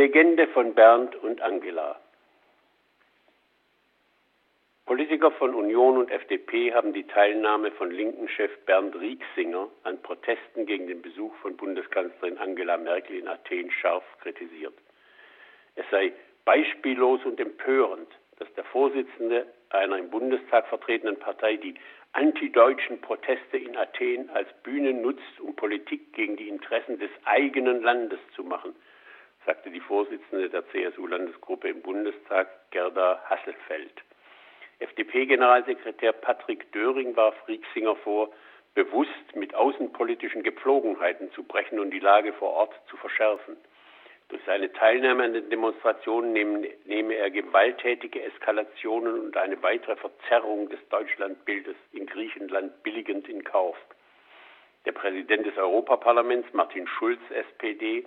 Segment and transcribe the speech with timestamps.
[0.00, 2.00] Legende von Bernd und Angela.
[4.86, 10.86] Politiker von Union und FDP haben die Teilnahme von Linken-Chef Bernd Rieksinger an Protesten gegen
[10.86, 14.72] den Besuch von Bundeskanzlerin Angela Merkel in Athen scharf kritisiert.
[15.74, 16.14] Es sei
[16.46, 18.08] beispiellos und empörend,
[18.38, 21.74] dass der Vorsitzende einer im Bundestag vertretenen Partei die
[22.12, 28.20] antideutschen Proteste in Athen als Bühne nutzt, um Politik gegen die Interessen des eigenen Landes
[28.34, 28.74] zu machen,
[29.46, 33.92] sagte die Vorsitzende der CSU-Landesgruppe im Bundestag, Gerda Hasselfeld.
[34.80, 38.30] FDP-Generalsekretär Patrick Döring warf Rieksinger vor,
[38.74, 43.56] bewusst mit außenpolitischen Gepflogenheiten zu brechen und die Lage vor Ort zu verschärfen.
[44.28, 50.68] Durch seine Teilnahme an den Demonstrationen nehme, nehme er gewalttätige Eskalationen und eine weitere Verzerrung
[50.68, 53.76] des Deutschlandbildes in Griechenland billigend in Kauf.
[54.86, 58.06] Der Präsident des Europaparlaments, Martin Schulz, SPD,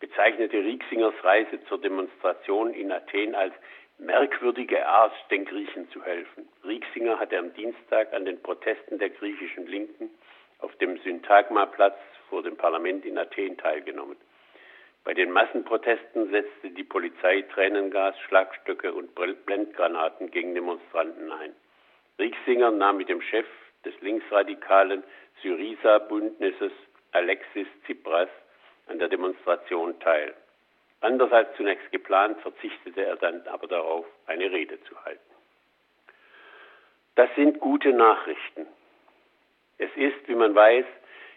[0.00, 3.54] bezeichnete Rieksingers Reise zur Demonstration in Athen als
[3.98, 6.48] merkwürdige Art, den Griechen zu helfen.
[6.64, 10.10] Rieksinger hatte am Dienstag an den Protesten der griechischen Linken
[10.60, 14.16] auf dem Syntagma-Platz vor dem Parlament in Athen teilgenommen.
[15.04, 21.54] Bei den Massenprotesten setzte die Polizei Tränengas, Schlagstöcke und Blendgranaten gegen Demonstranten ein.
[22.18, 23.46] Rieksinger nahm mit dem Chef
[23.84, 25.02] des linksradikalen
[25.42, 26.72] Syriza-Bündnisses
[27.12, 28.28] Alexis Tsipras
[28.88, 30.34] an der Demonstration teil.
[31.00, 35.20] Anders als zunächst geplant verzichtete er dann aber darauf, eine Rede zu halten.
[37.14, 38.66] Das sind gute Nachrichten.
[39.78, 40.84] Es ist, wie man weiß,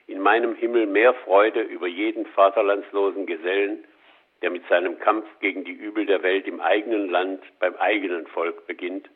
[0.07, 3.83] in meinem Himmel mehr Freude über jeden vaterlandslosen Gesellen,
[4.41, 8.65] der mit seinem Kampf gegen die Übel der Welt im eigenen Land beim eigenen Volk
[8.65, 9.09] beginnt,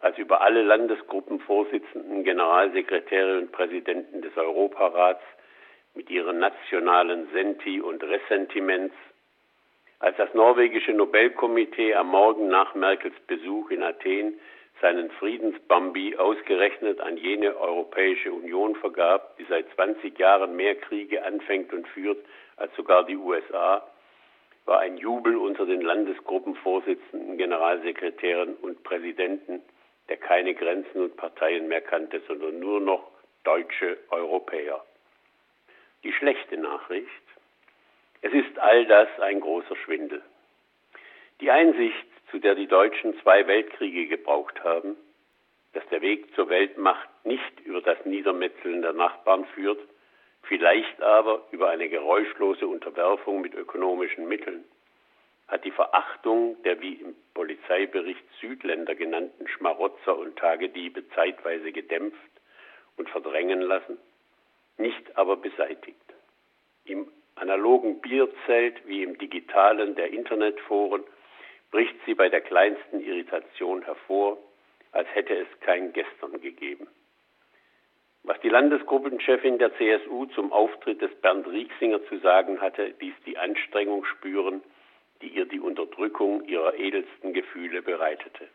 [0.00, 5.22] als über alle Landesgruppenvorsitzenden, Generalsekretäre und Präsidenten des Europarats
[5.96, 8.94] mit ihren nationalen Senti und Ressentiments,
[9.98, 14.38] als das norwegische Nobelkomitee am Morgen nach Merkels Besuch in Athen
[14.82, 21.72] seinen Friedensbambi ausgerechnet an jene Europäische Union vergab, die seit 20 Jahren mehr Kriege anfängt
[21.72, 22.18] und führt
[22.56, 23.86] als sogar die USA,
[24.66, 29.62] war ein Jubel unter den Landesgruppenvorsitzenden, Generalsekretären und Präsidenten,
[30.08, 33.10] der keine Grenzen und Parteien mehr kannte, sondern nur noch
[33.44, 34.84] deutsche Europäer.
[36.06, 37.08] Die schlechte Nachricht,
[38.22, 40.22] es ist all das ein großer Schwindel.
[41.40, 44.94] Die Einsicht, zu der die Deutschen zwei Weltkriege gebraucht haben,
[45.72, 49.80] dass der Weg zur Weltmacht nicht über das Niedermetzeln der Nachbarn führt,
[50.42, 54.62] vielleicht aber über eine geräuschlose Unterwerfung mit ökonomischen Mitteln,
[55.48, 62.30] hat die Verachtung der wie im Polizeibericht Südländer genannten Schmarotzer und Tagediebe zeitweise gedämpft
[62.96, 63.98] und verdrängen lassen,
[64.78, 65.96] nicht aber beseitigt.
[66.84, 71.04] Im analogen Bierzelt wie im digitalen der Internetforen
[71.70, 74.38] bricht sie bei der kleinsten Irritation hervor,
[74.92, 76.88] als hätte es kein Gestern gegeben.
[78.22, 83.38] Was die Landesgruppenchefin der CSU zum Auftritt des Bernd Rieksinger zu sagen hatte, ließ die
[83.38, 84.62] Anstrengung spüren,
[85.22, 88.48] die ihr die Unterdrückung ihrer edelsten Gefühle bereitete.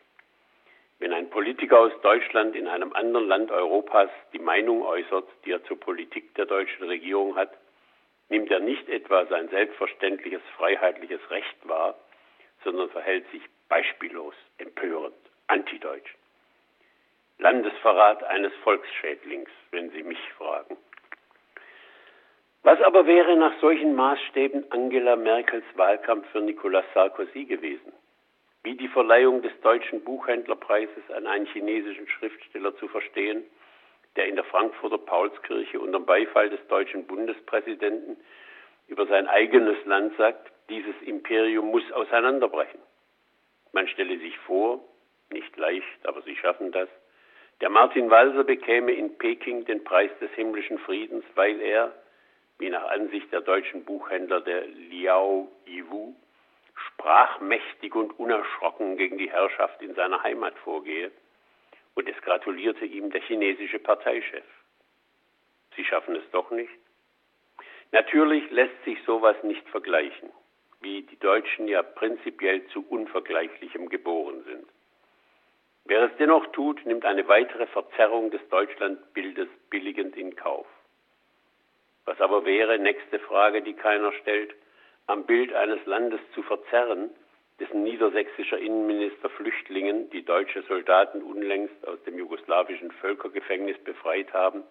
[1.02, 5.64] Wenn ein Politiker aus Deutschland in einem anderen Land Europas die Meinung äußert, die er
[5.64, 7.50] zur Politik der deutschen Regierung hat,
[8.28, 11.96] nimmt er nicht etwa sein selbstverständliches freiheitliches Recht wahr,
[12.62, 15.16] sondern verhält sich beispiellos, empörend,
[15.48, 16.14] antideutsch.
[17.38, 20.76] Landesverrat eines Volksschädlings, wenn Sie mich fragen.
[22.62, 27.92] Was aber wäre nach solchen Maßstäben Angela Merkels Wahlkampf für Nicolas Sarkozy gewesen?
[28.64, 33.42] Wie die Verleihung des deutschen Buchhändlerpreises an einen chinesischen Schriftsteller zu verstehen,
[34.16, 38.16] der in der Frankfurter Paulskirche unter Beifall des deutschen Bundespräsidenten
[38.88, 42.80] über sein eigenes Land sagt, dieses Imperium muss auseinanderbrechen.
[43.72, 44.84] Man stelle sich vor,
[45.30, 46.88] nicht leicht, aber sie schaffen das,
[47.60, 51.94] der Martin Walser bekäme in Peking den Preis des himmlischen Friedens, weil er,
[52.58, 56.12] wie nach Ansicht der deutschen Buchhändler der Liao Yiwu,
[56.74, 61.10] sprachmächtig und unerschrocken gegen die Herrschaft in seiner Heimat vorgehe.
[61.94, 64.44] Und es gratulierte ihm der chinesische Parteichef.
[65.76, 66.72] Sie schaffen es doch nicht.
[67.90, 70.30] Natürlich lässt sich sowas nicht vergleichen,
[70.80, 74.66] wie die Deutschen ja prinzipiell zu Unvergleichlichem geboren sind.
[75.84, 80.66] Wer es dennoch tut, nimmt eine weitere Verzerrung des Deutschlandbildes billigend in Kauf.
[82.04, 84.54] Was aber wäre, nächste Frage, die keiner stellt,
[85.06, 87.10] am Bild eines Landes zu verzerren,
[87.60, 94.64] dessen niedersächsischer Innenminister Flüchtlingen, die deutsche Soldaten unlängst aus dem jugoslawischen Völkergefängnis befreit haben,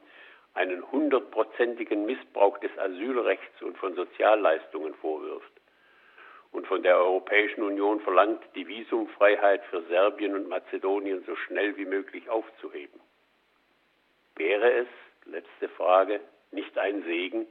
[0.54, 5.52] einen hundertprozentigen Missbrauch des Asylrechts und von Sozialleistungen vorwirft.
[6.72, 12.30] von der Europäischen Union verlangt, die Visumfreiheit für Serbien und Mazedonien so schnell wie möglich
[12.30, 12.98] aufzuheben.
[14.38, 14.88] Wäre es,
[15.26, 17.46] letzte Frage, nicht ein Segen,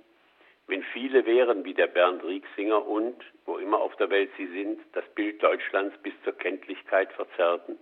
[0.70, 4.80] wenn viele wären wie der Bernd Rieksinger und, wo immer auf der Welt sie sind,
[4.92, 7.76] das Bild Deutschlands bis zur Kenntlichkeit verzerrten?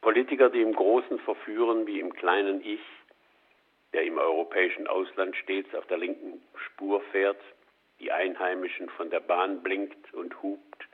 [0.00, 2.80] Politiker, die im Großen verführen wie im kleinen Ich,
[3.92, 7.40] der im europäischen Ausland stets auf der linken Spur fährt,
[8.00, 10.88] die Einheimischen von der Bahn blinkt und hupt,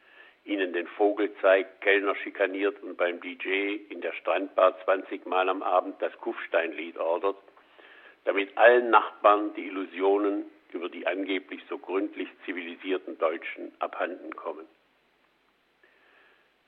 [0.45, 5.63] ihnen den Vogel zeigt, Kellner schikaniert und beim DJ in der Strandbar 20 Mal am
[5.63, 7.37] Abend das Kufsteinlied ordert,
[8.25, 14.67] damit allen Nachbarn die Illusionen über die angeblich so gründlich zivilisierten Deutschen abhanden kommen.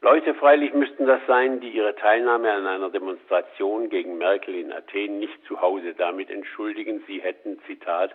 [0.00, 5.18] Leute freilich müssten das sein, die ihre Teilnahme an einer Demonstration gegen Merkel in Athen
[5.18, 8.14] nicht zu Hause damit entschuldigen, sie hätten, Zitat,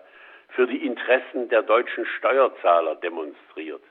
[0.49, 3.83] für die Interessen der deutschen Steuerzahler demonstriert,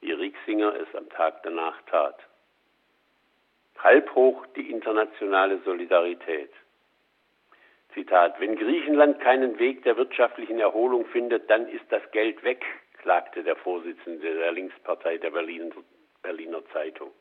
[0.00, 2.18] wie Rieksinger es am Tag danach tat.
[3.78, 6.50] Halb hoch die internationale Solidarität.
[7.94, 12.64] Zitat, wenn Griechenland keinen Weg der wirtschaftlichen Erholung findet, dann ist das Geld weg,
[12.98, 15.70] klagte der Vorsitzende der Linkspartei der Berliner,
[16.22, 17.12] Berliner Zeitung.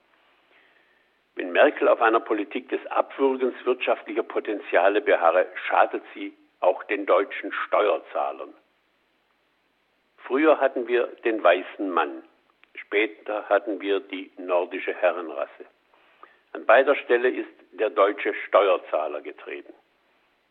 [1.35, 7.51] Wenn Merkel auf einer Politik des Abwürgens wirtschaftlicher Potenziale beharre, schadet sie auch den deutschen
[7.51, 8.53] Steuerzahlern.
[10.17, 12.23] Früher hatten wir den weißen Mann,
[12.75, 15.65] später hatten wir die nordische Herrenrasse.
[16.53, 19.73] An beider Stelle ist der deutsche Steuerzahler getreten.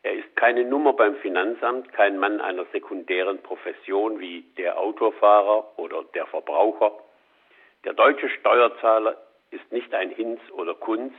[0.04, 6.02] Er ist keine Nummer beim Finanzamt, kein Mann einer sekundären Profession wie der Autofahrer oder
[6.14, 6.93] der Verbraucher.
[7.84, 9.16] Der deutsche Steuerzahler
[9.50, 11.14] ist nicht ein Hinz oder Kunz,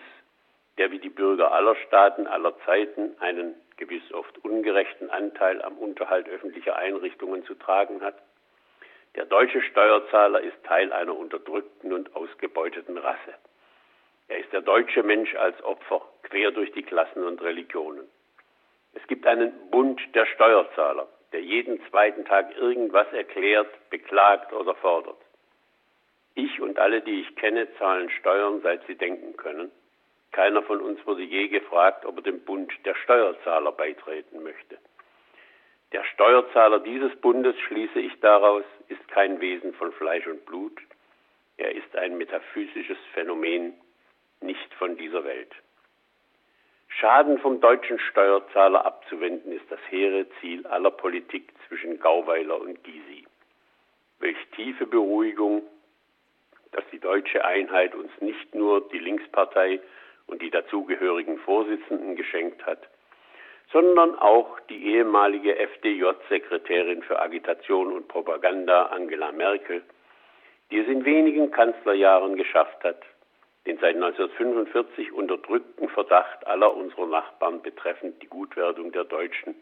[0.78, 6.28] der wie die Bürger aller Staaten aller Zeiten einen gewiss oft ungerechten Anteil am Unterhalt
[6.28, 8.16] öffentlicher Einrichtungen zu tragen hat.
[9.16, 13.36] Der deutsche Steuerzahler ist Teil einer unterdrückten und ausgebeuteten Rasse.
[14.28, 18.08] Er ist der deutsche Mensch als Opfer, quer durch die Klassen und Religionen.
[18.94, 25.18] Es gibt einen Bund der Steuerzahler, der jeden zweiten Tag irgendwas erklärt, beklagt oder fordert.
[26.36, 29.72] Ich und alle, die ich kenne, zahlen Steuern, seit sie denken können.
[30.32, 34.80] Keiner von uns wurde je gefragt, ob er dem Bund der Steuerzahler beitreten möchte.
[35.92, 40.80] Der Steuerzahler dieses Bundes, schließe ich daraus, ist kein Wesen von Fleisch und Blut.
[41.58, 43.74] Er ist ein metaphysisches Phänomen,
[44.42, 45.52] nicht von dieser Welt.
[47.00, 53.26] Schaden vom deutschen Steuerzahler abzuwenden, ist das hehre Ziel aller Politik zwischen Gauweiler und Gysi.
[54.20, 55.64] Welch tiefe Beruhigung,
[56.72, 59.80] dass die deutsche Einheit uns nicht nur die Linkspartei
[60.28, 62.88] und die dazugehörigen Vorsitzenden geschenkt hat,
[63.72, 69.84] sondern auch die ehemalige FDJ-Sekretärin für Agitation und Propaganda Angela Merkel,
[70.70, 73.02] die es in wenigen Kanzlerjahren geschafft hat,
[73.66, 79.56] den seit 1945 unterdrückten Verdacht aller unserer Nachbarn betreffend die Gutwerdung der Deutschen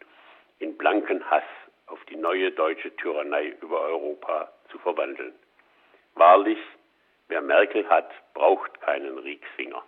[0.60, 1.44] in blanken Hass
[1.88, 5.34] auf die neue deutsche Tyrannei über Europa zu verwandeln.
[6.16, 6.60] Wahrlich,
[7.28, 9.84] wer Merkel hat, braucht keinen Rieksfinger.